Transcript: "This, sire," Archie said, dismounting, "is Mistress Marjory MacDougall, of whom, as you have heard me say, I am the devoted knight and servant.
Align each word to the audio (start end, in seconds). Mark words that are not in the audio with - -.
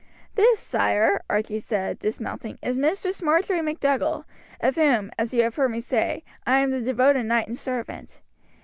"This, 0.33 0.57
sire," 0.59 1.21
Archie 1.29 1.59
said, 1.59 1.99
dismounting, 1.99 2.57
"is 2.63 2.75
Mistress 2.75 3.21
Marjory 3.21 3.61
MacDougall, 3.61 4.25
of 4.59 4.73
whom, 4.73 5.11
as 5.19 5.31
you 5.31 5.43
have 5.43 5.53
heard 5.53 5.69
me 5.69 5.79
say, 5.79 6.23
I 6.43 6.57
am 6.57 6.71
the 6.71 6.81
devoted 6.81 7.27
knight 7.27 7.45
and 7.45 7.55
servant. 7.59 8.23